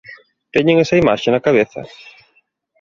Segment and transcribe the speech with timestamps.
[0.53, 1.81] Teñen esa imaxe na cabeza?